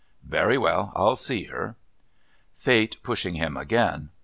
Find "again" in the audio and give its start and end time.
3.55-4.09